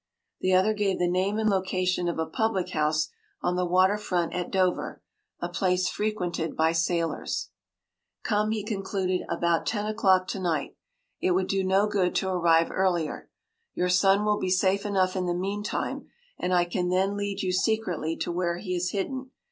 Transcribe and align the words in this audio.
The 0.39 0.53
other 0.53 0.73
gave 0.73 0.97
the 0.97 1.07
name 1.07 1.37
and 1.37 1.47
location 1.47 2.07
of 2.07 2.17
a 2.17 2.25
public 2.25 2.69
house 2.71 3.09
on 3.43 3.55
the 3.55 3.67
water 3.67 3.99
front 3.99 4.33
at 4.33 4.49
Dover—a 4.49 5.49
place 5.49 5.89
frequented 5.89 6.55
by 6.57 6.71
sailors. 6.71 7.51
“Come,” 8.23 8.49
he 8.49 8.63
concluded, 8.65 9.21
“about 9.29 9.67
ten 9.67 9.85
o’clock 9.85 10.27
tonight. 10.27 10.75
It 11.19 11.33
would 11.35 11.47
do 11.47 11.63
no 11.63 11.85
good 11.85 12.15
to 12.15 12.29
arrive 12.29 12.71
earlier. 12.71 13.29
Your 13.75 13.89
son 13.89 14.25
will 14.25 14.39
be 14.39 14.49
safe 14.49 14.87
enough 14.87 15.15
in 15.15 15.27
the 15.27 15.35
meantime, 15.35 16.07
and 16.39 16.51
I 16.51 16.65
can 16.65 16.89
then 16.89 17.15
lead 17.15 17.43
you 17.43 17.51
secretly 17.51 18.17
to 18.21 18.31
where 18.31 18.57
he 18.57 18.75
is 18.75 18.89
hidden. 18.89 19.29